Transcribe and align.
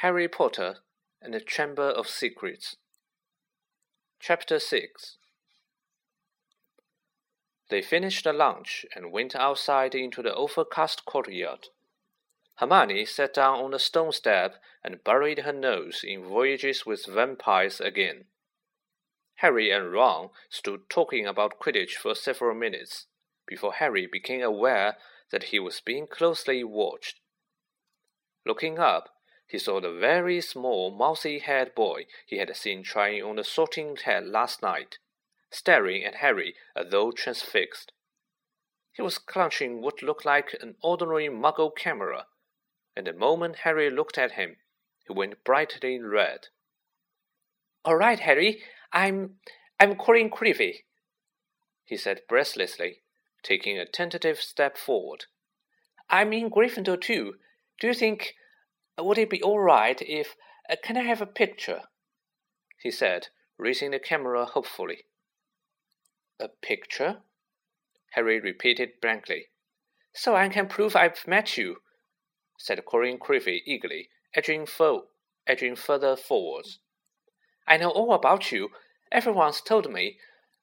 Harry 0.00 0.28
Potter 0.28 0.76
and 1.22 1.32
the 1.32 1.40
Chamber 1.40 1.88
of 1.88 2.06
Secrets. 2.06 2.76
Chapter 4.20 4.58
6 4.58 5.16
They 7.70 7.80
finished 7.80 8.24
the 8.24 8.34
lunch 8.34 8.84
and 8.94 9.10
went 9.10 9.34
outside 9.34 9.94
into 9.94 10.20
the 10.20 10.34
overcast 10.34 11.06
courtyard. 11.06 11.68
Hermione 12.56 13.06
sat 13.06 13.32
down 13.32 13.60
on 13.60 13.70
the 13.70 13.78
stone 13.78 14.12
step 14.12 14.62
and 14.84 15.02
buried 15.02 15.38
her 15.38 15.52
nose 15.52 16.04
in 16.04 16.24
Voyages 16.24 16.84
with 16.84 17.06
Vampires 17.06 17.80
again. 17.80 18.26
Harry 19.36 19.70
and 19.70 19.90
Ron 19.90 20.28
stood 20.50 20.90
talking 20.90 21.26
about 21.26 21.58
Quidditch 21.58 21.96
for 21.96 22.14
several 22.14 22.54
minutes 22.54 23.06
before 23.46 23.72
Harry 23.72 24.06
became 24.06 24.42
aware 24.42 24.98
that 25.30 25.44
he 25.44 25.58
was 25.58 25.80
being 25.80 26.06
closely 26.06 26.62
watched. 26.62 27.20
Looking 28.44 28.78
up, 28.78 29.15
he 29.46 29.58
saw 29.58 29.80
the 29.80 29.92
very 29.92 30.40
small, 30.40 30.90
mousy 30.90 31.38
haired 31.38 31.74
boy 31.74 32.06
he 32.26 32.38
had 32.38 32.54
seen 32.56 32.82
trying 32.82 33.22
on 33.22 33.36
the 33.36 33.44
sorting 33.44 33.96
hat 33.96 34.26
last 34.26 34.60
night, 34.60 34.98
staring 35.50 36.04
at 36.04 36.16
Harry 36.16 36.54
as 36.74 36.90
though 36.90 37.12
transfixed. 37.12 37.92
He 38.92 39.02
was 39.02 39.18
clutching 39.18 39.82
what 39.82 40.02
looked 40.02 40.24
like 40.24 40.56
an 40.60 40.76
ordinary 40.82 41.28
muggle 41.28 41.74
camera, 41.74 42.26
and 42.96 43.06
the 43.06 43.12
moment 43.12 43.56
Harry 43.56 43.90
looked 43.90 44.18
at 44.18 44.32
him, 44.32 44.56
he 45.06 45.12
went 45.12 45.44
brightly 45.44 46.00
red. 46.00 46.48
All 47.84 47.96
right, 47.96 48.18
Harry, 48.18 48.62
I'm 48.92 49.36
I'm 49.78 49.96
Colin 49.96 50.30
Creevey, 50.30 50.84
he 51.84 51.96
said 51.96 52.22
breathlessly, 52.28 53.02
taking 53.42 53.78
a 53.78 53.86
tentative 53.86 54.40
step 54.40 54.76
forward. 54.76 55.26
I'm 56.10 56.32
in 56.32 56.50
Gryffindor 56.50 57.00
too. 57.00 57.34
Do 57.78 57.86
you 57.86 57.94
think 57.94 58.34
would 59.04 59.18
it 59.18 59.30
be 59.30 59.42
all 59.42 59.60
right 59.60 60.00
if. 60.02 60.36
Uh, 60.68 60.76
can 60.82 60.96
I 60.96 61.02
have 61.02 61.20
a 61.20 61.26
picture? 61.26 61.82
he 62.82 62.90
said, 62.90 63.28
raising 63.58 63.90
the 63.90 63.98
camera 63.98 64.44
hopefully. 64.44 65.04
A 66.38 66.48
picture? 66.48 67.22
Harry 68.12 68.40
repeated 68.40 69.00
blankly. 69.00 69.46
So 70.14 70.34
I 70.34 70.48
can 70.48 70.68
prove 70.68 70.96
I've 70.96 71.26
met 71.26 71.56
you, 71.56 71.76
said 72.58 72.84
Colin 72.84 73.18
Creevey 73.18 73.62
eagerly, 73.66 74.08
edging, 74.34 74.66
fo- 74.66 75.08
edging 75.46 75.76
further 75.76 76.16
forwards. 76.16 76.78
I 77.66 77.76
know 77.76 77.90
all 77.90 78.14
about 78.14 78.52
you. 78.52 78.70
Everyone's 79.12 79.60
told 79.60 79.90
me 79.92 80.18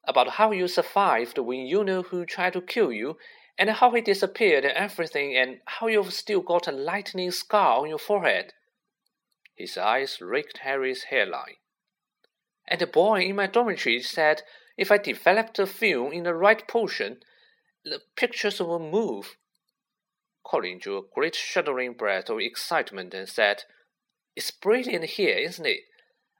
about 0.06 0.30
how 0.30 0.50
you 0.50 0.68
survived 0.68 1.38
when 1.38 1.66
you 1.66 1.84
know 1.84 2.02
who 2.02 2.24
tried 2.26 2.54
to 2.54 2.60
kill 2.60 2.92
you 2.92 3.16
and 3.58 3.70
how 3.70 3.90
he 3.92 4.00
disappeared 4.00 4.64
and 4.64 4.74
everything, 4.74 5.36
and 5.36 5.60
how 5.66 5.86
you've 5.86 6.12
still 6.12 6.40
got 6.40 6.66
a 6.66 6.72
lightning 6.72 7.30
scar 7.30 7.80
on 7.80 7.88
your 7.88 7.98
forehead. 7.98 8.52
His 9.54 9.78
eyes 9.78 10.20
raked 10.20 10.58
Harry's 10.58 11.04
hairline. 11.04 11.56
And 12.66 12.80
the 12.80 12.86
boy 12.86 13.20
in 13.22 13.36
my 13.36 13.46
dormitory 13.46 14.00
said 14.02 14.42
if 14.76 14.90
I 14.90 14.98
developed 14.98 15.56
the 15.56 15.66
film 15.66 16.12
in 16.12 16.24
the 16.24 16.34
right 16.34 16.66
portion, 16.66 17.22
the 17.84 18.00
pictures 18.16 18.60
would 18.60 18.78
move. 18.80 19.36
Colin 20.44 20.78
drew 20.78 20.98
a 20.98 21.14
great 21.14 21.34
shuddering 21.34 21.92
breath 21.94 22.28
of 22.28 22.40
excitement 22.40 23.14
and 23.14 23.28
said, 23.28 23.64
It's 24.34 24.50
brilliant 24.50 25.04
here, 25.04 25.36
isn't 25.36 25.66
it? 25.66 25.82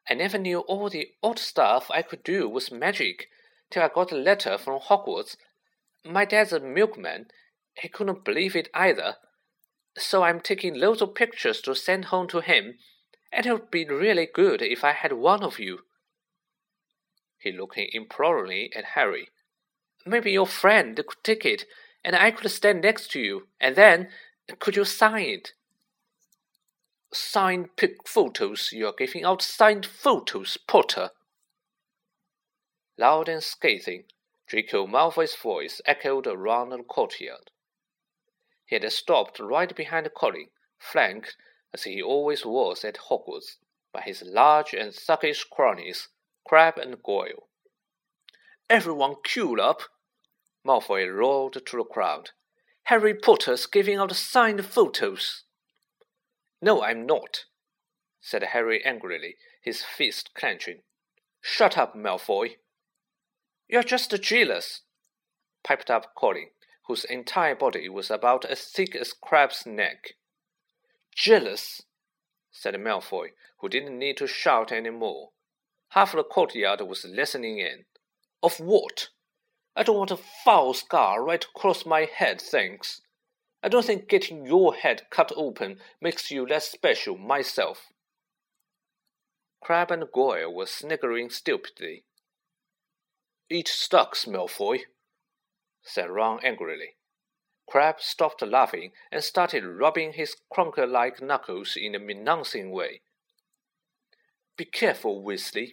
I 0.08 0.14
never 0.14 0.36
knew 0.36 0.60
all 0.60 0.90
the 0.90 1.12
odd 1.22 1.38
stuff 1.38 1.90
I 1.90 2.02
could 2.02 2.22
do 2.24 2.48
was 2.48 2.70
magic 2.70 3.28
till 3.70 3.82
I 3.82 3.88
got 3.88 4.12
a 4.12 4.16
letter 4.16 4.58
from 4.58 4.80
Hogwarts 4.80 5.36
my 6.04 6.24
dad's 6.24 6.52
a 6.52 6.60
milkman. 6.60 7.26
He 7.74 7.88
couldn't 7.88 8.24
believe 8.24 8.54
it 8.54 8.68
either. 8.74 9.16
So 9.96 10.22
I'm 10.22 10.40
taking 10.40 10.74
loads 10.74 11.02
of 11.02 11.14
pictures 11.14 11.60
to 11.62 11.74
send 11.74 12.06
home 12.06 12.28
to 12.28 12.40
him, 12.40 12.74
and 13.32 13.46
it 13.46 13.52
would 13.52 13.70
be 13.70 13.84
really 13.84 14.28
good 14.32 14.62
if 14.62 14.84
I 14.84 14.92
had 14.92 15.12
one 15.12 15.42
of 15.42 15.58
you. 15.58 15.80
He 17.38 17.52
looked 17.52 17.78
imploringly 17.78 18.70
at 18.74 18.84
Harry. 18.94 19.28
Maybe 20.06 20.32
your 20.32 20.46
friend 20.46 20.96
could 20.96 21.22
take 21.22 21.44
it, 21.44 21.64
and 22.04 22.14
I 22.14 22.30
could 22.30 22.50
stand 22.50 22.82
next 22.82 23.10
to 23.12 23.20
you, 23.20 23.48
and 23.60 23.76
then 23.76 24.08
could 24.58 24.76
you 24.76 24.84
sign 24.84 25.26
it? 25.26 25.52
Signed 27.12 27.76
pic 27.76 28.06
photos? 28.06 28.70
You're 28.72 28.94
giving 28.96 29.24
out 29.24 29.40
signed 29.40 29.86
photos, 29.86 30.56
Potter. 30.56 31.10
Loud 32.98 33.28
and 33.28 33.42
scathing, 33.42 34.04
Draco 34.54 34.86
Malfoy's 34.86 35.34
voice 35.34 35.80
echoed 35.84 36.28
around 36.28 36.68
the 36.68 36.80
courtyard. 36.84 37.50
He 38.64 38.76
had 38.76 38.92
stopped 38.92 39.40
right 39.40 39.74
behind 39.74 40.08
Colin, 40.14 40.50
flanked, 40.78 41.36
as 41.72 41.82
he 41.82 42.00
always 42.00 42.46
was 42.46 42.84
at 42.84 43.08
Hogwarts, 43.08 43.56
by 43.92 44.02
his 44.02 44.22
large 44.22 44.72
and 44.72 44.92
thuggish 44.92 45.50
cronies, 45.50 46.06
Crabbe 46.46 46.78
and 46.78 47.02
Goyle. 47.02 47.48
Everyone 48.70 49.16
queue 49.24 49.60
up! 49.60 49.82
Malfoy 50.64 51.12
roared 51.12 51.54
to 51.54 51.76
the 51.76 51.82
crowd. 51.82 52.30
Harry 52.84 53.12
Potter's 53.12 53.66
giving 53.66 53.98
out 53.98 54.14
signed 54.14 54.64
photos. 54.64 55.42
No, 56.62 56.80
I'm 56.80 57.06
not, 57.06 57.46
said 58.20 58.44
Harry 58.44 58.84
angrily, 58.84 59.34
his 59.60 59.82
fist 59.82 60.30
clenching. 60.32 60.82
Shut 61.40 61.76
up, 61.76 61.96
Malfoy, 61.96 62.58
you're 63.68 63.82
just 63.82 64.10
jealous, 64.22 64.82
piped 65.64 65.90
up 65.90 66.14
Colin, 66.14 66.50
whose 66.86 67.04
entire 67.04 67.54
body 67.54 67.88
was 67.88 68.10
about 68.10 68.44
as 68.44 68.64
thick 68.64 68.94
as 68.94 69.12
Crabbe's 69.12 69.64
neck. 69.66 70.14
Jealous, 71.14 71.82
said 72.50 72.74
Malfoy, 72.74 73.28
who 73.60 73.68
didn't 73.68 73.98
need 73.98 74.16
to 74.18 74.26
shout 74.26 74.70
any 74.70 74.90
more. 74.90 75.30
Half 75.90 76.12
the 76.12 76.24
courtyard 76.24 76.80
was 76.82 77.04
listening 77.04 77.58
in. 77.58 77.84
Of 78.42 78.60
what? 78.60 79.08
I 79.76 79.82
don't 79.82 79.98
want 79.98 80.10
a 80.10 80.16
foul 80.16 80.74
scar 80.74 81.24
right 81.24 81.44
across 81.44 81.86
my 81.86 82.04
head, 82.04 82.40
thanks. 82.40 83.00
I 83.62 83.68
don't 83.68 83.84
think 83.84 84.08
getting 84.08 84.44
your 84.44 84.74
head 84.74 85.02
cut 85.10 85.32
open 85.34 85.78
makes 86.00 86.30
you 86.30 86.46
less 86.46 86.70
special 86.70 87.16
myself. 87.16 87.92
Crabbe 89.62 89.90
and 89.90 90.04
Goyle 90.12 90.54
were 90.54 90.66
sniggering 90.66 91.30
stupidly. 91.30 92.04
Eat 93.50 93.68
stocks, 93.68 94.24
Malfoy, 94.24 94.80
said 95.82 96.10
Ron 96.10 96.40
angrily. 96.42 96.96
Crabbe 97.68 98.00
stopped 98.00 98.42
laughing 98.42 98.92
and 99.10 99.22
started 99.22 99.64
rubbing 99.64 100.14
his 100.14 100.36
clunker 100.52 100.90
like 100.90 101.20
knuckles 101.20 101.76
in 101.76 101.94
a 101.94 101.98
menacing 101.98 102.70
way. 102.70 103.02
Be 104.56 104.64
careful, 104.64 105.22
Weasley, 105.22 105.72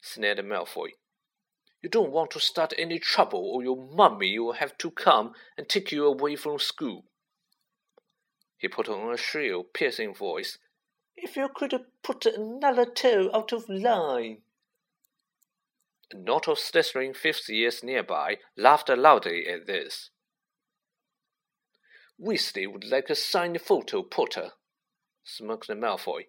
sneered 0.00 0.38
Malfoy. 0.38 0.90
You 1.82 1.88
don't 1.88 2.12
want 2.12 2.30
to 2.32 2.40
start 2.40 2.74
any 2.76 2.98
trouble, 2.98 3.44
or 3.54 3.62
your 3.62 3.76
mummy 3.76 4.38
will 4.38 4.54
have 4.54 4.76
to 4.78 4.90
come 4.90 5.32
and 5.56 5.68
take 5.68 5.92
you 5.92 6.06
away 6.06 6.36
from 6.36 6.58
school. 6.58 7.04
He 8.58 8.68
put 8.68 8.88
on 8.88 9.12
a 9.12 9.16
shrill, 9.16 9.64
piercing 9.64 10.14
voice. 10.14 10.58
If 11.16 11.36
you 11.36 11.48
could 11.54 11.74
put 12.02 12.26
another 12.26 12.84
toe 12.84 13.30
out 13.32 13.52
of 13.52 13.68
line. 13.68 14.42
A 16.12 16.16
knot 16.16 16.48
of 16.48 16.58
Slytherin 16.58 17.14
fifth 17.14 17.48
years 17.48 17.82
nearby 17.84 18.38
laughed 18.56 18.88
loudly 18.88 19.46
at 19.48 19.66
this. 19.66 20.10
Weasley 22.20 22.70
would 22.70 22.84
like 22.84 23.08
a 23.08 23.14
signed 23.14 23.60
photo, 23.60 24.02
Potter, 24.02 24.52
smirked 25.24 25.68
Malfoy. 25.68 26.26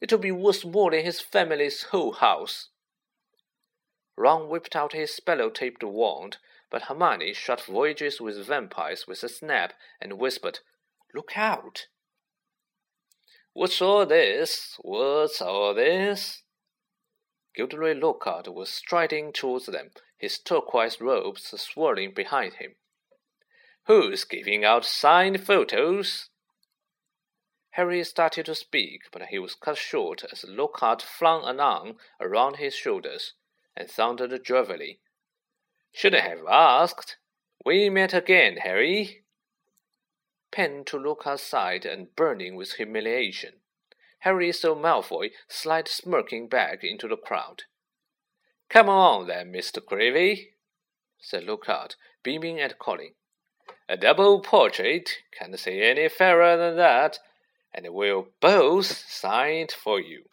It'll 0.00 0.18
be 0.18 0.30
worth 0.30 0.64
more 0.64 0.90
than 0.90 1.04
his 1.04 1.20
family's 1.20 1.84
whole 1.84 2.12
house. 2.12 2.68
Ron 4.16 4.48
whipped 4.48 4.76
out 4.76 4.92
his 4.92 5.12
spell-taped 5.12 5.82
wand, 5.82 6.38
but 6.70 6.82
Hermione 6.82 7.34
shut 7.34 7.62
Voyages 7.62 8.20
with 8.20 8.46
Vampires 8.46 9.06
with 9.08 9.22
a 9.24 9.28
snap 9.28 9.74
and 10.00 10.18
whispered, 10.18 10.60
Look 11.12 11.36
out! 11.36 11.88
What's 13.52 13.82
all 13.82 14.06
this? 14.06 14.76
What's 14.80 15.42
all 15.42 15.74
this? 15.74 16.43
Gilderoy 17.54 17.94
Lockhart 17.94 18.52
was 18.52 18.68
striding 18.68 19.32
towards 19.32 19.66
them, 19.66 19.90
his 20.16 20.38
turquoise 20.38 21.00
robes 21.00 21.48
swirling 21.60 22.12
behind 22.12 22.54
him. 22.54 22.74
Who's 23.86 24.24
giving 24.24 24.64
out 24.64 24.84
signed 24.84 25.44
photos? 25.44 26.30
Harry 27.70 28.02
started 28.04 28.46
to 28.46 28.54
speak, 28.54 29.02
but 29.12 29.26
he 29.26 29.38
was 29.38 29.54
cut 29.54 29.76
short 29.76 30.24
as 30.32 30.44
Lockhart 30.48 31.02
flung 31.02 31.44
an 31.44 31.60
arm 31.60 31.96
around 32.20 32.56
his 32.56 32.74
shoulders 32.74 33.34
and 33.76 33.90
thundered 33.90 34.44
jovially. 34.44 35.00
Shouldn't 35.92 36.22
have 36.24 36.46
asked. 36.48 37.18
We 37.64 37.88
met 37.90 38.14
again, 38.14 38.58
Harry. 38.58 39.24
Pen 40.50 40.84
to 40.86 40.98
Lockhart's 40.98 41.42
side 41.42 41.84
and 41.84 42.14
burning 42.14 42.54
with 42.54 42.74
humiliation. 42.74 43.54
Harry 44.24 44.50
saw 44.52 44.74
Malfoy 44.74 45.30
slide 45.48 45.86
smirking 45.86 46.48
back 46.48 46.82
into 46.82 47.06
the 47.06 47.16
crowd. 47.16 47.64
Come 48.70 48.88
on, 48.88 49.26
then, 49.26 49.52
Mr. 49.52 49.84
Creevey, 49.84 50.54
said 51.20 51.44
Lockhart, 51.44 51.96
beaming 52.22 52.58
at 52.58 52.78
Colin. 52.78 53.12
A 53.86 53.98
double 53.98 54.40
portrait 54.40 55.10
can't 55.38 55.58
say 55.58 55.82
any 55.82 56.08
fairer 56.08 56.56
than 56.56 56.78
that, 56.78 57.18
and 57.74 57.86
we'll 57.90 58.28
both 58.40 58.86
sign 58.86 59.56
it 59.56 59.72
for 59.72 60.00
you. 60.00 60.24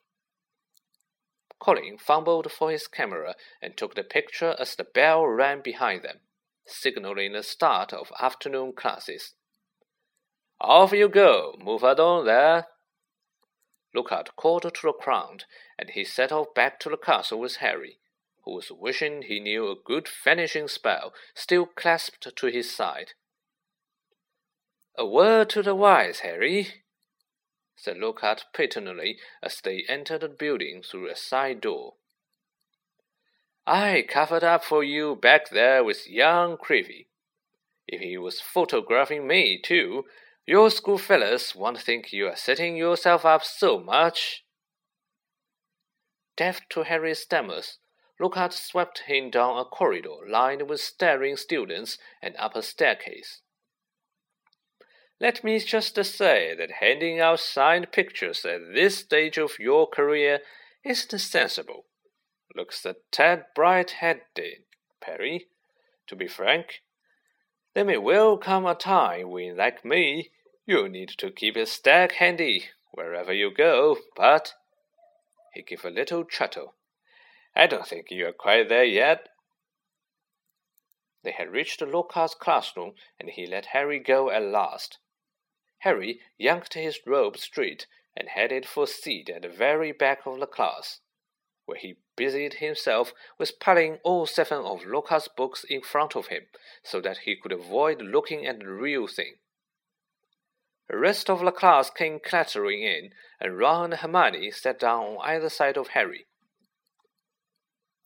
Colin 1.60 1.98
fumbled 1.98 2.50
for 2.50 2.72
his 2.72 2.88
camera 2.88 3.36
and 3.62 3.76
took 3.76 3.96
the 3.96 4.04
picture 4.04 4.56
as 4.58 4.74
the 4.74 4.86
bell 4.86 5.28
rang 5.28 5.60
behind 5.62 6.04
them, 6.04 6.22
signaling 6.66 7.34
the 7.34 7.44
start 7.44 7.92
of 7.92 8.14
afternoon 8.22 8.72
classes. 8.72 9.34
Off 10.62 10.94
you 10.94 11.10
go, 11.10 11.56
move 11.60 11.84
along 11.84 12.26
there. 12.26 12.68
Lockhart 13.94 14.36
called 14.36 14.64
to 14.64 14.82
the 14.82 14.94
crowd, 14.94 15.46
and 15.78 15.90
he 15.90 16.04
set 16.04 16.32
off 16.32 16.54
back 16.54 16.80
to 16.80 16.90
the 16.90 16.98
castle 16.98 17.40
with 17.40 17.58
Harry, 17.58 18.00
who 18.44 18.54
was 18.54 18.72
wishing 18.72 19.24
he 19.24 19.40
knew 19.40 19.70
a 19.70 19.76
good 19.76 20.08
finishing 20.08 20.68
spell 20.68 21.14
still 21.34 21.66
clasped 21.66 22.28
to 22.36 22.48
his 22.48 22.74
side. 22.74 23.14
A 24.96 25.06
word 25.06 25.50
to 25.52 25.62
the 25.62 25.76
wise, 25.76 26.20
Harry, 26.20 26.84
said 27.76 27.98
Lockhart 27.98 28.46
paternally 28.54 29.18
as 29.42 29.60
they 29.62 29.84
entered 29.88 30.22
the 30.22 30.30
building 30.30 30.84
through 30.84 31.10
a 31.10 31.16
side 31.16 31.62
door. 31.62 31.96
I 33.66 34.06
covered 34.08 34.44
up 34.44 34.64
for 34.64 34.84
you 34.84 35.16
back 35.16 35.50
there 35.50 35.84
with 35.84 36.08
young 36.08 36.58
Creevey. 36.58 37.08
If 37.88 38.02
he 38.02 38.18
was 38.18 38.42
photographing 38.42 39.28
me, 39.28 39.58
too, 39.58 40.06
your 40.46 40.70
schoolfellows 40.70 41.56
won't 41.56 41.80
think 41.80 42.12
you 42.12 42.28
are 42.28 42.36
setting 42.36 42.76
yourself 42.76 43.26
up 43.26 43.44
so 43.44 43.80
much. 43.80 44.44
Deaf 46.38 46.62
to 46.70 46.84
Harry's 46.84 47.20
stammers, 47.20 47.78
Lockhart 48.20 48.54
swept 48.54 49.04
him 49.08 49.30
down 49.30 49.58
a 49.58 49.66
corridor 49.66 50.18
lined 50.28 50.70
with 50.70 50.80
staring 50.80 51.36
students 51.38 51.98
and 52.22 52.36
up 52.38 52.56
a 52.56 52.62
staircase. 52.62 53.42
Let 55.20 55.44
me 55.44 55.60
just 55.60 56.04
say 56.04 56.56
that 56.58 56.72
handing 56.80 57.20
out 57.20 57.40
signed 57.40 57.92
pictures 57.92 58.44
at 58.44 58.74
this 58.74 58.98
stage 58.98 59.38
of 59.38 59.60
your 59.60 59.88
career 59.88 60.40
isn't 60.84 61.20
sensible. 61.20 61.86
Looks 62.56 62.84
a 62.86 62.96
tad 63.12 63.46
bright-headed, 63.56 64.64
Harry. 65.04 65.48
To 66.08 66.16
be 66.16 66.28
frank, 66.28 66.82
there 67.73 67.85
may 67.85 67.97
well 67.97 68.38
come 68.38 68.65
a 68.65 68.75
time 68.75 69.29
when, 69.29 69.56
like 69.56 69.85
me, 69.85 70.31
you'll 70.65 70.89
need 70.89 71.09
to 71.09 71.31
keep 71.31 71.56
a 71.56 71.65
stack 71.65 72.13
handy 72.13 72.65
wherever 72.91 73.33
you 73.33 73.53
go, 73.53 73.97
but 74.15 74.53
he 75.53 75.62
gave 75.62 75.85
a 75.85 75.89
little 75.89 76.23
chuckle. 76.23 76.75
I 77.56 77.68
don't 77.68 77.88
think 77.88 78.07
you're 78.09 78.33
quite 78.33 78.69
there 78.69 78.83
yet. 78.83 79.29
They 81.23 81.31
had 81.31 81.51
reached 81.51 81.81
Lockhart's 81.81 82.35
classroom, 82.35 82.95
and 83.19 83.29
he 83.29 83.45
let 83.45 83.68
Harry 83.68 84.00
go 84.00 84.29
at 84.29 84.44
last. 84.44 84.97
Harry 85.79 86.19
yanked 86.38 86.73
his 86.73 87.00
robe 87.06 87.38
straight 87.38 87.88
and 88.15 88.29
headed 88.29 88.65
for 88.65 88.88
seat 88.88 89.29
at 89.29 89.44
the 89.44 89.50
very 89.50 89.91
back 89.91 90.25
of 90.25 90.39
the 90.39 90.47
class, 90.47 91.00
where 91.71 91.79
he 91.79 91.95
busied 92.18 92.56
himself 92.56 93.13
with 93.39 93.57
piling 93.59 94.00
all 94.03 94.25
seven 94.25 94.59
of 94.59 94.85
Lockhart's 94.85 95.29
books 95.29 95.63
in 95.63 95.81
front 95.81 96.18
of 96.18 96.27
him 96.27 96.44
so 96.83 97.00
that 97.00 97.19
he 97.19 97.38
could 97.38 97.53
avoid 97.53 98.01
looking 98.01 98.45
at 98.45 98.59
the 98.59 98.68
real 98.68 99.07
thing. 99.07 99.35
The 100.89 100.97
rest 100.97 101.29
of 101.29 101.39
the 101.39 101.51
class 101.51 101.89
came 101.89 102.19
clattering 102.19 102.83
in, 102.83 103.12
and 103.39 103.57
Ron 103.57 103.94
and 103.94 104.01
Hermione 104.01 104.51
sat 104.51 104.79
down 104.79 105.03
on 105.03 105.18
either 105.23 105.47
side 105.47 105.77
of 105.77 105.88
Harry. 105.89 106.25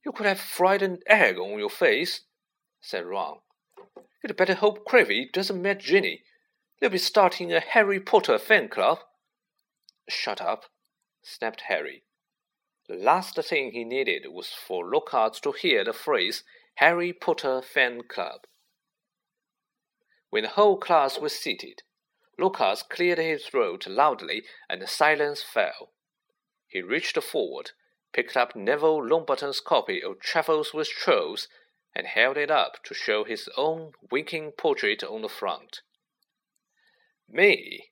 You 0.06 0.12
could 0.12 0.27
have 0.27 0.39
fried 0.39 0.83
an 0.83 1.00
egg 1.07 1.39
on 1.39 1.57
your 1.57 1.71
face, 1.71 2.21
said 2.79 3.06
Ron. 3.06 3.39
You'd 4.23 4.38
better 4.38 4.53
hope 4.53 4.85
Creevey 4.85 5.31
doesn't 5.33 5.59
meet 5.59 5.79
Ginny 5.79 6.21
They'll 6.79 6.91
be 6.91 7.00
starting 7.00 7.51
a 7.51 7.62
Harry 7.62 8.00
Potter 8.00 8.38
fan 8.38 8.69
club. 8.69 9.00
Shut 10.07 10.39
up, 10.39 10.65
snapped 11.23 11.62
Harry. 11.62 12.05
The 12.88 12.96
last 12.96 13.36
thing 13.36 13.72
he 13.72 13.84
needed 13.84 14.28
was 14.32 14.50
for 14.50 14.88
Lockhart 14.88 15.34
to 15.42 15.52
hear 15.52 15.84
the 15.84 15.94
phrase 15.94 16.44
Harry 16.76 17.14
Potter 17.14 17.62
fan 17.62 18.04
club. 18.04 18.42
When 20.30 20.44
the 20.44 20.50
whole 20.50 20.78
class 20.78 21.18
was 21.18 21.34
seated, 21.34 21.82
Lockhart 22.38 22.84
cleared 22.90 23.18
his 23.18 23.48
throat 23.48 23.88
loudly 23.88 24.44
and 24.70 24.88
silence 24.88 25.42
fell. 25.42 25.94
He 26.68 26.82
reached 26.82 27.18
forward, 27.24 27.72
picked 28.14 28.38
up 28.38 28.56
Neville 28.56 29.02
Longbottom's 29.02 29.62
copy 29.62 30.04
of 30.04 30.20
Travels 30.20 30.74
with 30.74 30.90
Trolls, 30.90 31.48
and 31.96 32.06
held 32.06 32.38
it 32.38 32.52
up 32.52 32.84
to 32.84 32.94
show 32.94 33.24
his 33.24 33.50
own 33.56 33.94
winking 34.12 34.52
portrait 34.52 35.04
on 35.04 35.22
the 35.22 35.30
front. 35.30 35.82
Me, 37.28 37.92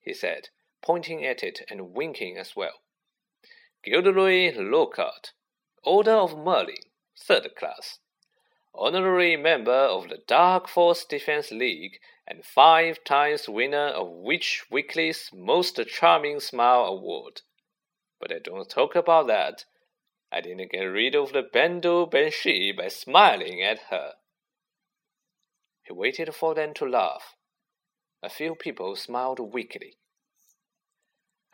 he 0.00 0.14
said, 0.14 0.48
pointing 0.80 1.26
at 1.26 1.42
it 1.42 1.62
and 1.68 1.92
winking 1.92 2.38
as 2.38 2.54
well. 2.54 2.82
Gilderoy 3.88 4.52
Lockhart, 4.56 5.32
Order 5.84 6.14
of 6.14 6.36
Merlin, 6.36 6.90
third 7.16 7.54
class. 7.56 8.00
Honorary 8.74 9.36
member 9.36 9.70
of 9.70 10.08
the 10.08 10.18
Dark 10.26 10.66
Force 10.66 11.04
Defense 11.04 11.52
League 11.52 12.00
and 12.26 12.44
five 12.44 13.04
times 13.04 13.48
winner 13.48 13.86
of 13.86 14.08
Witch 14.10 14.64
Weekly's 14.72 15.30
Most 15.32 15.78
Charming 15.86 16.40
Smile 16.40 16.82
Award. 16.86 17.42
But 18.18 18.32
I 18.32 18.40
don't 18.40 18.68
talk 18.68 18.96
about 18.96 19.28
that. 19.28 19.66
I 20.32 20.40
didn't 20.40 20.72
get 20.72 20.80
rid 20.80 21.14
of 21.14 21.32
the 21.32 21.42
Bandon 21.44 22.08
Banshee 22.10 22.72
by 22.72 22.88
smiling 22.88 23.62
at 23.62 23.78
her. 23.90 24.14
He 25.84 25.92
waited 25.92 26.34
for 26.34 26.56
them 26.56 26.74
to 26.74 26.86
laugh. 26.86 27.36
A 28.20 28.30
few 28.30 28.56
people 28.56 28.96
smiled 28.96 29.38
weakly. 29.38 29.94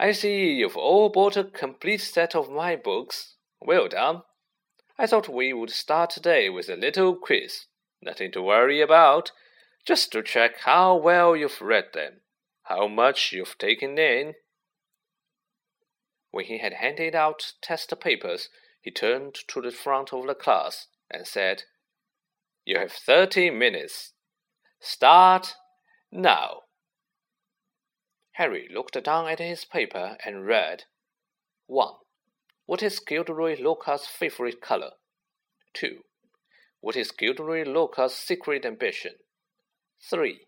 I 0.03 0.11
see 0.11 0.55
you've 0.55 0.77
all 0.77 1.11
bought 1.11 1.37
a 1.37 1.45
complete 1.45 2.01
set 2.01 2.35
of 2.35 2.51
my 2.51 2.75
books. 2.75 3.37
Well 3.61 3.87
done. 3.87 4.23
I 4.99 5.07
thought 5.07 5.29
we 5.29 5.53
would 5.53 5.71
start 5.71 6.11
today 6.11 6.49
with 6.49 6.69
a 6.69 6.75
little 6.75 7.15
quiz. 7.15 7.67
Nothing 8.03 8.33
to 8.33 8.43
worry 8.43 8.81
about. 8.81 9.31
Just 9.87 10.11
to 10.11 10.25
check 10.25 10.59
how 10.63 10.97
well 10.97 11.37
you've 11.37 11.63
read 11.63 11.93
them, 11.95 12.15
how 12.65 12.89
much 12.89 13.31
you've 13.31 13.57
taken 13.59 13.97
in. 13.97 14.35
When 16.33 16.47
he 16.47 16.59
had 16.59 16.73
handed 16.73 17.15
out 17.15 17.53
test 17.63 17.95
papers, 18.01 18.49
he 18.81 18.91
turned 18.91 19.37
to 19.47 19.61
the 19.61 19.71
front 19.71 20.13
of 20.13 20.27
the 20.27 20.35
class 20.35 20.89
and 21.13 21.29
said, 21.29 21.63
You 22.65 22.81
have 22.81 22.91
thirty 22.91 23.51
minutes. 23.51 24.15
Start 24.81 25.55
now. 26.11 26.62
Harry 28.37 28.67
looked 28.73 29.03
down 29.05 29.29
at 29.29 29.39
his 29.39 29.65
paper 29.65 30.17
and 30.25 30.47
read 30.47 30.85
1. 31.67 31.95
What 32.65 32.83
is 32.83 32.99
Gilderoy 32.99 33.57
Lockhart's 33.61 34.07
favorite 34.07 34.61
color? 34.63 34.93
2. 35.75 36.01
What 36.81 36.97
is 36.97 37.13
Gilderoy 37.13 37.65
Lockhart's 37.65 38.15
secret 38.15 38.65
ambition? 38.65 39.17
3. 40.09 40.47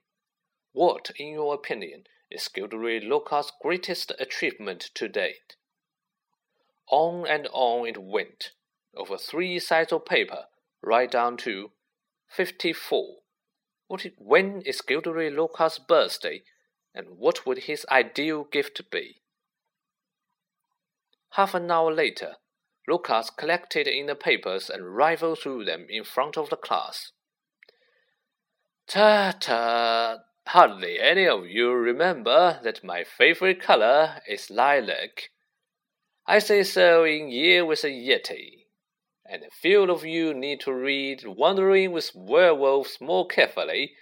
What, 0.73 1.11
in 1.17 1.29
your 1.29 1.55
opinion, 1.55 2.05
is 2.31 2.49
Gilderoy 2.49 3.01
Lockhart's 3.03 3.53
greatest 3.61 4.13
achievement 4.19 4.91
to 4.95 5.09
date? 5.09 5.57
On 6.91 7.27
and 7.27 7.49
on 7.53 7.87
it 7.87 8.03
went, 8.03 8.53
over 8.97 9.19
three 9.19 9.59
sides 9.59 9.93
of 9.93 10.07
paper, 10.07 10.47
right 10.83 11.11
down 11.11 11.37
to 11.39 11.71
54. 12.29 13.17
What, 13.89 14.07
when 14.19 14.63
is 14.63 14.81
Gilderoy 14.81 15.31
Lockhart's 15.31 15.79
birthday, 15.79 16.43
and 16.95 17.19
what 17.19 17.45
would 17.45 17.65
his 17.65 17.85
ideal 17.91 18.45
gift 18.45 18.81
be? 18.91 19.23
Half 21.31 21.55
an 21.55 21.71
hour 21.71 21.93
later, 21.93 22.37
Lucas 22.87 23.31
collected 23.31 23.89
in 23.89 24.07
the 24.07 24.15
papers 24.15 24.71
and 24.71 24.95
rifled 24.95 25.41
through 25.41 25.65
them 25.65 25.87
in 25.89 26.05
front 26.05 26.37
of 26.37 26.51
the 26.51 26.57
class. 26.57 27.13
Ta 28.87 29.35
ta! 29.41 30.19
Hardly 30.47 31.01
any 31.01 31.27
of 31.27 31.47
you 31.47 31.73
remember 31.73 32.61
that 32.63 32.85
my 32.85 33.03
favorite 33.03 33.61
color 33.61 34.21
is 34.29 34.51
lilac. 34.51 35.31
I 36.27 36.39
say 36.39 36.63
so 36.63 37.05
in 37.05 37.29
Year 37.29 37.65
with 37.65 37.83
a 37.83 37.89
Yeti 37.89 38.67
and 39.27 39.43
a 39.43 39.51
few 39.51 39.91
of 39.91 40.05
you 40.05 40.35
need 40.35 40.61
to 40.61 40.73
read 40.73 41.25
Wandering 41.27 41.93
with 41.93 42.15
Werewolves 42.15 43.01
more 43.01 43.27
carefully, 43.27 43.95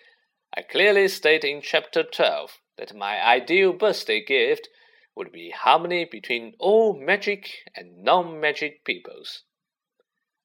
I 0.55 0.63
clearly 0.63 1.07
state 1.07 1.45
in 1.45 1.63
Chapter 1.63 2.03
12 2.03 2.59
that 2.83 2.97
my 2.97 3.25
ideal 3.25 3.73
birthday 3.73 4.21
gift 4.21 4.69
would 5.15 5.31
be 5.31 5.51
harmony 5.51 6.05
between 6.05 6.53
all 6.59 6.99
magic 6.99 7.49
and 7.77 8.03
non 8.03 8.41
magic 8.41 8.85
peoples. 8.85 9.45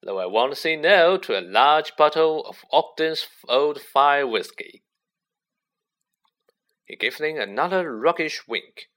Though 0.03 0.19
I 0.19 0.27
won't 0.27 0.55
say 0.55 0.75
no 0.75 1.17
to 1.17 1.39
a 1.39 1.41
large 1.41 1.95
bottle 1.95 2.45
of 2.45 2.63
Ogden's 2.71 3.25
Old 3.49 3.81
Fire 3.81 4.27
whiskey. 4.27 4.83
He 6.85 6.95
gave 6.95 7.17
them 7.17 7.37
another 7.37 7.91
roguish 7.97 8.47
wink. 8.47 8.91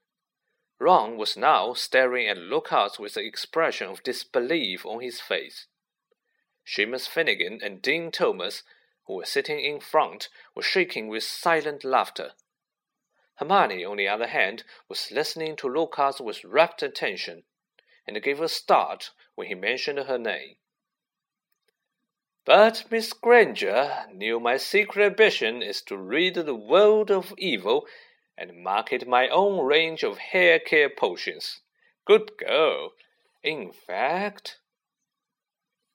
Ron 0.79 1.17
was 1.17 1.35
now 1.35 1.73
staring 1.73 2.27
at 2.27 2.37
Lockhart 2.37 2.99
with 2.99 3.17
an 3.17 3.25
expression 3.25 3.87
of 3.87 4.03
disbelief 4.03 4.85
on 4.85 5.01
his 5.01 5.19
face. 5.19 5.65
Seamus 6.63 7.07
Finnegan 7.07 7.59
and 7.63 7.81
Dean 7.81 8.11
Thomas, 8.11 8.61
who 9.07 9.15
were 9.15 9.25
sitting 9.25 9.59
in 9.59 9.79
front, 9.79 10.29
were 10.55 10.61
shaking 10.61 11.07
with 11.07 11.23
silent 11.23 11.83
laughter. 11.83 12.33
Hermione, 13.41 13.83
on 13.83 13.97
the 13.97 14.07
other 14.07 14.27
hand, 14.27 14.63
was 14.87 15.09
listening 15.09 15.55
to 15.55 15.67
Lockhart 15.67 16.21
with 16.21 16.43
rapt 16.43 16.83
attention, 16.83 17.41
and 18.05 18.21
gave 18.21 18.39
a 18.39 18.47
start 18.47 19.09
when 19.33 19.47
he 19.47 19.55
mentioned 19.55 19.97
her 19.97 20.19
name. 20.19 20.57
But 22.45 22.85
Miss 22.91 23.13
Granger 23.13 24.05
knew 24.13 24.39
my 24.39 24.57
secret 24.57 25.03
ambition 25.03 25.63
is 25.63 25.81
to 25.83 25.97
rid 25.97 26.35
the 26.35 26.53
world 26.53 27.09
of 27.09 27.33
evil 27.39 27.87
and 28.37 28.63
market 28.63 29.07
my 29.07 29.27
own 29.27 29.65
range 29.65 30.03
of 30.03 30.19
hair 30.19 30.59
care 30.59 30.89
potions. 30.89 31.61
Good 32.05 32.37
girl. 32.37 32.91
In 33.41 33.71
fact, 33.71 34.59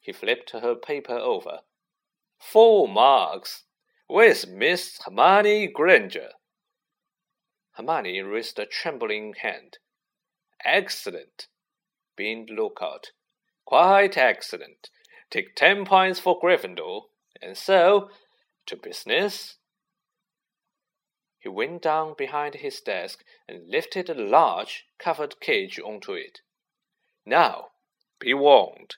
he 0.01 0.13
flipped 0.13 0.51
her 0.51 0.75
paper 0.75 1.17
over. 1.17 1.61
Four 2.41 2.89
marks. 2.89 3.63
Where's 4.09 4.49
Miss 4.49 5.01
Hermione 5.05 5.69
Granger? 5.69 6.31
Hermione 7.77 8.23
raised 8.23 8.59
a 8.59 8.67
trembling 8.67 9.35
hand. 9.35 9.79
Excellent, 10.65 11.49
beamed 12.17 12.49
Lockhart. 12.51 13.13
Quite 13.67 14.17
excellent. 14.17 14.89
Take 15.31 15.55
ten 15.55 15.85
points 15.85 16.19
for 16.19 16.41
Gryffindor. 16.41 17.03
And 17.43 17.57
so, 17.57 18.11
to 18.67 18.77
business. 18.77 19.57
He 21.39 21.51
went 21.51 21.83
down 21.83 22.15
behind 22.17 22.55
his 22.55 22.81
desk 22.81 23.23
and 23.47 23.69
lifted 23.69 24.09
a 24.09 24.15
large, 24.15 24.87
covered 24.99 25.39
cage 25.41 25.79
onto 25.79 26.13
it. 26.13 26.41
Now, 27.27 27.69
be 28.19 28.33
warned. 28.33 28.95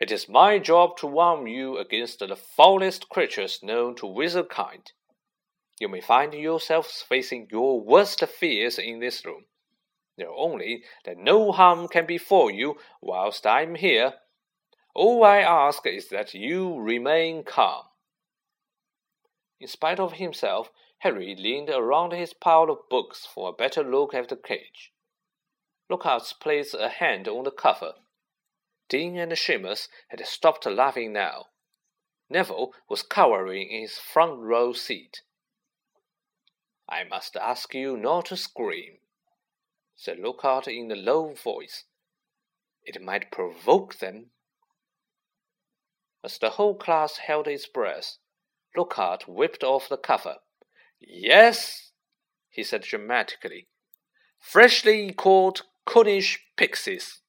It 0.00 0.10
is 0.10 0.28
my 0.28 0.58
job 0.58 0.96
to 0.98 1.06
warn 1.06 1.46
you 1.46 1.76
against 1.76 2.20
the 2.20 2.34
foulest 2.34 3.08
creatures 3.08 3.60
known 3.62 3.94
to 3.96 4.06
wizard 4.06 4.48
kind. 4.48 4.90
You 5.78 5.88
may 5.88 6.00
find 6.00 6.32
yourselves 6.32 7.02
facing 7.02 7.48
your 7.50 7.80
worst 7.80 8.24
fears 8.26 8.78
in 8.78 9.00
this 9.00 9.24
room. 9.24 9.46
Know 10.16 10.34
only 10.36 10.84
that 11.04 11.18
no 11.18 11.52
harm 11.52 11.88
can 11.88 12.06
befall 12.06 12.50
you 12.50 12.78
whilst 13.02 13.46
I 13.46 13.62
am 13.62 13.74
here. 13.74 14.14
All 14.94 15.22
I 15.24 15.38
ask 15.38 15.86
is 15.86 16.08
that 16.08 16.32
you 16.32 16.78
remain 16.78 17.44
calm. 17.44 17.84
In 19.60 19.68
spite 19.68 20.00
of 20.00 20.14
himself, 20.14 20.70
Harry 20.98 21.34
leaned 21.36 21.68
around 21.68 22.12
his 22.12 22.32
pile 22.32 22.70
of 22.70 22.88
books 22.88 23.26
for 23.26 23.50
a 23.50 23.52
better 23.52 23.84
look 23.84 24.14
at 24.14 24.28
the 24.28 24.36
cage. 24.36 24.92
Lockhart 25.90 26.34
placed 26.40 26.74
a 26.74 26.88
hand 26.88 27.28
on 27.28 27.44
the 27.44 27.50
cover 27.50 27.94
Dean 28.88 29.18
and 29.18 29.32
Seamus 29.32 29.88
had 30.08 30.24
stopped 30.26 30.64
laughing 30.64 31.12
now. 31.12 31.46
Neville 32.30 32.72
was 32.88 33.02
cowering 33.02 33.68
in 33.68 33.82
his 33.82 33.98
front 33.98 34.38
row 34.38 34.72
seat. 34.72 35.22
I 36.88 37.02
must 37.04 37.36
ask 37.36 37.74
you 37.74 37.96
not 37.96 38.26
to 38.26 38.36
scream, 38.36 38.98
said 39.96 40.18
Lockhart 40.18 40.68
in 40.68 40.90
a 40.92 40.94
low 40.94 41.34
voice. 41.34 41.84
It 42.84 43.02
might 43.02 43.32
provoke 43.32 43.98
them. 43.98 44.30
As 46.22 46.38
the 46.38 46.50
whole 46.50 46.76
class 46.76 47.18
held 47.18 47.48
its 47.48 47.66
breath, 47.66 48.18
Lockhart 48.76 49.26
whipped 49.26 49.64
off 49.64 49.88
the 49.88 49.96
cover. 49.96 50.36
Yes, 51.00 51.90
he 52.48 52.62
said 52.62 52.82
dramatically. 52.82 53.66
Freshly 54.38 55.12
caught 55.12 55.62
Cornish 55.84 56.38
pixies. 56.56 57.20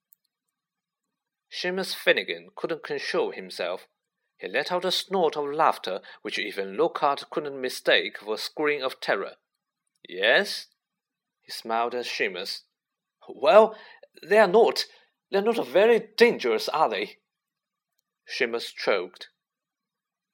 Seamus 1.52 1.96
Finnegan 1.96 2.50
couldn't 2.56 2.84
control 2.84 3.32
himself. 3.32 3.88
He 4.38 4.48
let 4.48 4.72
out 4.72 4.86
a 4.86 4.92
snort 4.92 5.36
of 5.36 5.46
laughter 5.46 6.02
which 6.22 6.38
even 6.38 6.78
Lockhart 6.78 7.30
couldn't 7.32 7.60
mistake 7.60 8.20
for 8.20 8.36
a 8.36 8.38
scream 8.38 8.84
of 8.84 9.00
terror. 9.00 9.34
Yes? 10.08 10.68
He 11.42 11.52
smiled 11.52 11.96
at 11.96 12.06
Seamus. 12.06 12.62
Well, 13.30 13.76
they 14.24 14.38
are 14.38 14.48
not. 14.48 14.86
They 15.32 15.40
are 15.40 15.42
not 15.42 15.68
very 15.68 16.10
dangerous, 16.18 16.70
are 16.70 16.90
they? 16.90 17.18
Seamus 18.28 18.74
choked. 18.74 19.30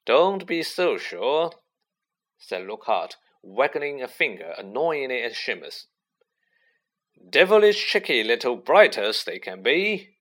Don't 0.05 0.45
be 0.45 0.63
so 0.63 0.97
sure, 0.97 1.51
said 2.37 2.67
Lockhart, 2.67 3.15
wagging 3.41 4.01
a 4.01 4.07
finger 4.07 4.53
annoyingly 4.57 5.23
at 5.23 5.33
Seamus. 5.33 5.85
Devilish 7.29 7.87
cheeky 7.87 8.23
little 8.23 8.57
blighters 8.57 9.23
they 9.23 9.39
can 9.39 9.63
be. 9.63 10.17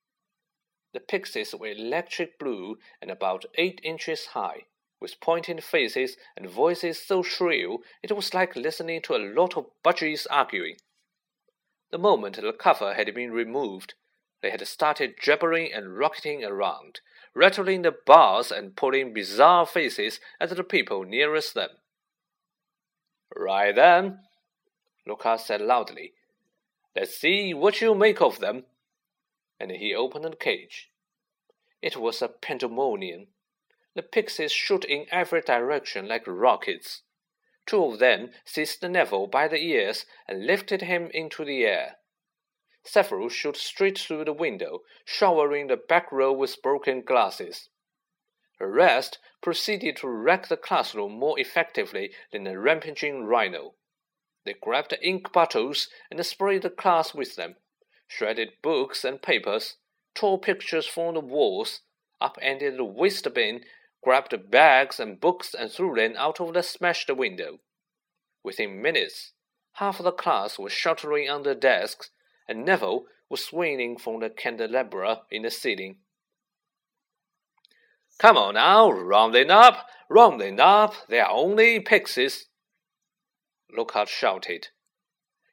The 0.93 1.01
pixies 1.01 1.55
were 1.55 1.69
electric 1.69 2.39
blue 2.39 2.79
and 3.01 3.11
about 3.11 3.47
eight 3.57 3.81
inches 3.83 4.27
high, 4.27 4.67
with 5.03 5.21
pointed 5.21 5.63
faces 5.63 6.17
and 6.37 6.49
voices 6.49 6.99
so 6.99 7.23
shrill 7.23 7.83
it 8.03 8.13
was 8.13 8.33
like 8.33 8.57
listening 8.57 9.03
to 9.03 9.15
a 9.15 9.19
lot 9.19 9.57
of 9.57 9.67
budgies 9.85 10.27
arguing. 10.31 10.77
The 11.91 11.99
moment 11.99 12.37
the 12.37 12.53
cover 12.53 12.95
had 12.95 13.15
been 13.15 13.33
removed, 13.33 13.95
they 14.41 14.51
had 14.51 14.67
started 14.67 15.17
jabbering 15.21 15.71
and 15.73 15.99
rocketing 15.99 16.43
around, 16.43 17.01
rattling 17.35 17.83
the 17.83 17.95
bars 18.07 18.51
and 18.51 18.75
pulling 18.75 19.13
bizarre 19.13 19.67
faces 19.67 20.21
at 20.41 20.49
the 20.49 20.65
people 20.65 21.05
nearest 21.05 21.53
them. 21.53 21.71
Right 23.37 23.75
then, 23.75 24.21
Lockhart 25.07 25.41
said 25.41 25.61
loudly. 25.61 26.13
Let's 26.97 27.19
see 27.19 27.53
what 27.53 27.81
you 27.81 27.95
make 27.95 28.23
of 28.23 28.39
them 28.39 28.65
and 29.63 29.71
he 29.71 29.95
opened 29.95 30.25
the 30.25 30.35
cage. 30.35 30.91
It 31.81 31.97
was 31.97 32.21
a 32.21 32.29
pandemonium. 32.29 33.29
The 33.95 34.03
pixies 34.03 34.53
shot 34.53 34.85
in 34.85 35.07
every 35.11 35.43
direction 35.43 36.09
like 36.09 36.27
rockets. 36.27 37.03
Two 37.67 37.85
of 37.85 37.99
them 37.99 38.33
seized 38.45 38.83
Neville 38.83 39.27
by 39.27 39.49
the 39.49 39.63
ears 39.63 40.07
and 40.27 40.47
lifted 40.47 40.83
him 40.83 41.11
into 41.13 41.45
the 41.45 41.65
air. 41.65 41.99
Several 42.85 43.29
shot 43.29 43.57
straight 43.57 43.99
through 43.99 44.25
the 44.25 44.33
window, 44.33 44.83
showering 45.05 45.67
the 45.67 45.77
back 45.77 46.11
row 46.11 46.33
with 46.33 46.63
broken 46.63 47.03
glasses. 47.03 47.69
The 48.59 48.67
rest 48.67 49.19
proceeded 49.41 49.97
to 49.99 50.09
wreck 50.09 50.49
the 50.49 50.57
classroom 50.57 51.13
more 51.13 51.39
effectively 51.39 52.13
than 52.33 52.47
a 52.47 52.59
rampaging 52.59 53.25
rhino. 53.25 53.75
They 54.45 54.55
grabbed 54.55 54.97
ink 55.03 55.33
bottles 55.33 55.89
and 56.11 56.25
sprayed 56.25 56.63
the 56.63 56.71
class 56.71 57.15
with 57.15 57.37
them, 57.37 57.57
shredded 58.09 58.55
books 58.63 59.05
and 59.05 59.23
papers, 59.23 59.77
tore 60.15 60.41
pictures 60.41 60.87
from 60.87 61.15
the 61.15 61.21
walls, 61.21 61.83
upended 62.21 62.77
the 62.77 62.85
waste 62.85 63.33
bin, 63.35 63.65
grabbed 64.03 64.51
bags 64.51 64.99
and 64.99 65.21
books 65.21 65.55
and 65.55 65.71
threw 65.71 65.95
them 65.95 66.15
out 66.17 66.41
of 66.41 66.55
the 66.55 66.63
smashed 66.63 67.11
window. 67.15 67.61
Within 68.43 68.83
minutes, 68.83 69.33
half 69.75 69.99
the 69.99 70.13
class 70.13 70.59
was 70.59 70.73
sheltering 70.73 71.29
under 71.29 71.55
desks, 71.55 72.11
and 72.49 72.65
Neville 72.65 73.05
was 73.29 73.45
swinging 73.45 73.97
from 73.97 74.21
the 74.21 74.31
candelabra 74.31 75.23
in 75.31 75.43
the 75.43 75.51
ceiling. 75.51 75.99
Come 78.19 78.37
on 78.37 78.55
now, 78.55 78.91
round 78.91 79.35
them 79.35 79.51
up, 79.51 79.87
round 80.09 80.41
them 80.41 80.61
up, 80.61 80.95
they 81.09 81.21
are 81.21 81.31
only 81.31 81.81
pixies. 81.81 82.47
Lockhart 83.75 84.09
shouted. 84.09 84.69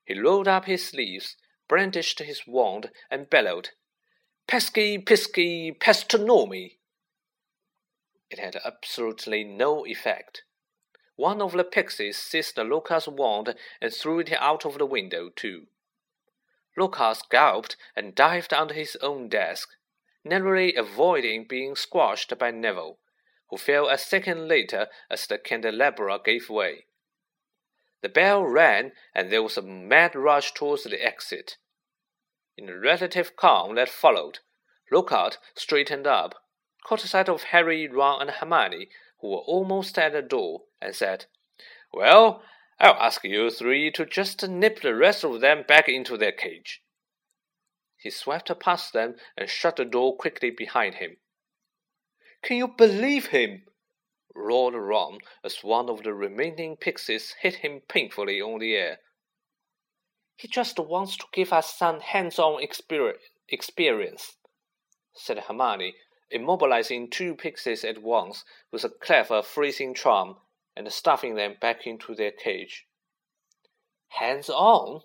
He 0.04 0.20
rolled 0.20 0.48
up 0.48 0.66
his 0.66 0.86
sleeves 0.86 1.36
brandished 1.70 2.20
his 2.20 2.42
wand, 2.46 2.90
and 3.10 3.30
bellowed, 3.30 3.70
Pesky, 4.48 4.98
pisky, 4.98 5.72
pestronomy! 5.80 6.79
It 8.30 8.40
had 8.40 8.56
absolutely 8.64 9.44
no 9.44 9.86
effect. 9.86 10.44
One 11.16 11.42
of 11.42 11.52
the 11.52 11.64
pixies 11.64 12.18
seized 12.18 12.58
Lockhart's 12.58 13.08
wand 13.08 13.56
and 13.82 13.94
threw 13.94 14.20
it 14.20 14.32
out 14.34 14.66
of 14.66 14.78
the 14.78 14.86
window, 14.86 15.30
too. 15.30 15.68
Lockhart 16.78 17.24
gulped 17.30 17.76
and 17.96 18.16
dived 18.16 18.54
under 18.54 18.74
his 18.74 18.96
own 18.98 19.28
desk, 19.28 19.70
narrowly 20.24 20.76
avoiding 20.76 21.46
being 21.46 21.76
squashed 21.76 22.38
by 22.38 22.52
Neville, 22.52 23.00
who 23.50 23.58
fell 23.58 23.90
a 23.90 23.98
second 23.98 24.48
later 24.48 24.88
as 25.10 25.28
the 25.28 25.38
candelabra 25.38 26.20
gave 26.24 26.50
way. 26.50 26.86
The 28.02 28.10
bell 28.10 28.46
rang, 28.46 28.94
and 29.14 29.30
there 29.30 29.44
was 29.44 29.58
a 29.58 29.62
mad 29.62 30.16
rush 30.16 30.54
towards 30.54 30.84
the 30.84 31.04
exit. 31.06 31.58
In 32.56 32.68
the 32.68 32.78
relative 32.78 33.36
calm 33.36 33.76
that 33.76 33.90
followed, 33.90 34.40
Lockhart 34.92 35.38
straightened 35.56 36.08
up, 36.08 36.36
caught 36.84 37.02
sight 37.02 37.30
of 37.30 37.44
Harry, 37.44 37.88
Ron, 37.88 38.22
and 38.22 38.32
Hermione, 38.32 38.90
who 39.20 39.30
were 39.30 39.38
almost 39.38 39.98
at 39.98 40.14
the 40.14 40.22
door, 40.22 40.64
and 40.82 40.96
said, 40.96 41.26
Well, 41.94 42.44
I'll 42.80 42.94
ask 42.94 43.24
you 43.24 43.50
three 43.50 43.92
to 43.92 44.06
just 44.06 44.48
nip 44.48 44.82
the 44.82 44.96
rest 44.96 45.24
of 45.24 45.42
them 45.42 45.64
back 45.68 45.90
into 45.90 46.18
their 46.18 46.32
cage. 46.32 46.82
He 47.98 48.10
swept 48.10 48.52
past 48.60 48.94
them 48.94 49.16
and 49.36 49.50
shut 49.50 49.76
the 49.76 49.86
door 49.86 50.16
quickly 50.16 50.50
behind 50.50 50.96
him. 50.96 51.18
Can 52.42 52.58
you 52.58 52.70
believe 52.70 53.28
him? 53.28 53.64
roared 54.34 54.76
Ron 54.76 55.20
as 55.44 55.64
one 55.64 55.90
of 55.90 56.04
the 56.04 56.14
remaining 56.14 56.78
pixies 56.78 57.36
hit 57.42 57.56
him 57.56 57.82
painfully 57.90 58.42
on 58.42 58.60
the 58.60 58.72
ear. 58.72 59.00
He 60.38 60.48
just 60.48 60.80
wants 60.80 61.18
to 61.18 61.26
give 61.34 61.52
us 61.52 61.78
some 61.78 62.00
hands-on 62.00 62.64
experience, 62.64 64.38
said 65.14 65.40
Hermione, 65.40 65.96
immobilizing 66.34 67.10
two 67.10 67.36
pixies 67.36 67.84
at 67.84 68.02
once 68.02 68.44
with 68.72 68.84
a 68.84 68.90
clever 68.90 69.42
freezing 69.42 69.94
charm 69.94 70.36
and 70.76 70.92
stuffing 70.92 71.36
them 71.36 71.56
back 71.60 71.86
into 71.86 72.16
their 72.16 72.32
cage. 72.32 72.86
Hands 74.10 74.50
on, 74.50 75.02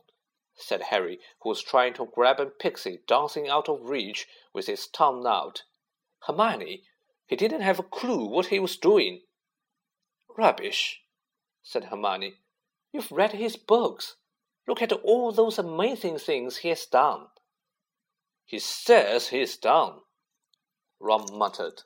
said 0.54 0.82
Harry, 0.90 1.18
who 1.42 1.48
was 1.48 1.62
trying 1.62 1.94
to 1.94 2.08
grab 2.14 2.40
a 2.40 2.46
pixie 2.46 3.00
dancing 3.06 3.48
out 3.48 3.68
of 3.68 3.88
reach 3.88 4.26
with 4.52 4.66
his 4.66 4.86
tongue 4.86 5.26
out. 5.26 5.62
Hermione, 6.26 6.84
he 7.26 7.36
didn't 7.36 7.62
have 7.62 7.78
a 7.78 7.84
clue 7.84 8.26
what 8.26 8.46
he 8.46 8.58
was 8.58 8.76
doing. 8.76 9.22
Rubbish, 10.36 11.00
said 11.62 11.84
Hermione. 11.84 12.34
You've 12.92 13.10
read 13.10 13.32
his 13.32 13.56
books. 13.56 14.16
Look 14.66 14.80
at 14.80 14.92
all 14.92 15.32
those 15.32 15.58
amazing 15.58 16.18
things 16.18 16.58
he 16.58 16.68
has 16.68 16.86
done. 16.86 17.26
He 18.44 18.58
says 18.58 19.28
he's 19.28 19.56
done, 19.56 20.00
Ron 21.04 21.26
muttered. 21.38 21.82